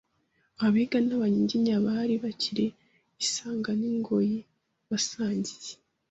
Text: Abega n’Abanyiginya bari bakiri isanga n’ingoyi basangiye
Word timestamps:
Abega 0.65 0.97
n’Abanyiginya 1.07 1.75
bari 1.85 2.15
bakiri 2.23 2.65
isanga 3.23 3.69
n’ingoyi 3.79 4.37
basangiye 4.89 5.71